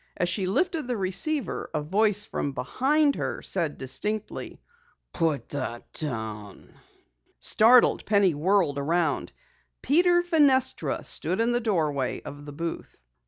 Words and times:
As 0.17 0.27
she 0.29 0.47
lifted 0.47 0.87
the 0.87 0.97
receiver, 0.97 1.69
a 1.75 1.81
voice 1.83 2.25
from 2.25 2.53
behind 2.53 3.17
her 3.17 3.43
said 3.43 3.77
distinctly: 3.77 4.59
"Put 5.13 5.49
that 5.49 5.93
down!" 5.93 6.73
Startled, 7.39 8.03
Penny 8.07 8.33
whirled 8.33 8.79
around. 8.79 9.31
Peter 9.83 10.23
Fenestra 10.23 11.03
stood 11.03 11.39
in 11.39 11.51
the 11.51 11.61
doorway 11.61 12.19
of 12.23 12.47
the 12.47 12.51
booth. 12.51 13.03